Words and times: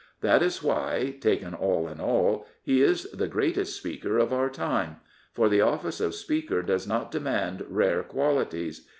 That 0.21 0.41
is 0.41 0.63
why, 0.63 1.15
taken 1.21 1.53
all 1.53 1.87
in 1.87 1.99
all, 1.99 2.47
he 2.63 2.81
is 2.81 3.03
the 3.11 3.27
greatest 3.27 3.75
Speaker 3.77 4.17
of 4.17 4.33
our 4.33 4.49
time. 4.49 4.95
For 5.31 5.47
the 5.47 5.59
oflSce 5.59 6.01
of 6.01 6.15
Speaker 6.15 6.63
does 6.63 6.87
not 6.87 7.11
demand 7.11 7.63
rare 7.69 8.01
qualities. 8.01 8.87